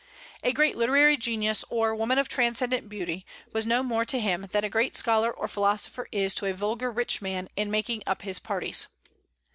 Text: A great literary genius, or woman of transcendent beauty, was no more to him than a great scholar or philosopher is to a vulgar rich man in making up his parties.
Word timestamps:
A 0.41 0.51
great 0.51 0.75
literary 0.75 1.15
genius, 1.15 1.63
or 1.69 1.93
woman 1.93 2.17
of 2.17 2.27
transcendent 2.27 2.89
beauty, 2.89 3.23
was 3.53 3.67
no 3.67 3.83
more 3.83 4.03
to 4.05 4.19
him 4.19 4.47
than 4.51 4.63
a 4.63 4.67
great 4.67 4.95
scholar 4.95 5.31
or 5.31 5.47
philosopher 5.47 6.07
is 6.11 6.33
to 6.33 6.47
a 6.47 6.53
vulgar 6.55 6.89
rich 6.89 7.21
man 7.21 7.49
in 7.55 7.69
making 7.69 8.01
up 8.07 8.23
his 8.23 8.39
parties. 8.39 8.87